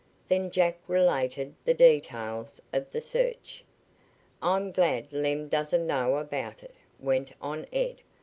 [0.29, 3.63] Then Jack related the details of the search.
[4.41, 8.01] "I'm glad Lem doesn't know about it," went on Ed.